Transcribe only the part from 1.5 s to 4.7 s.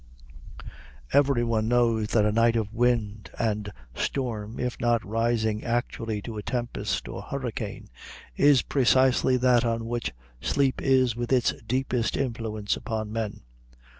knows that a night of wind and storm,